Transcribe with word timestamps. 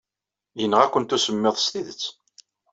Yenɣa-kent 0.59 1.15
usemmiḍ 1.15 1.55
s 1.59 1.65
tidet. 1.71 2.03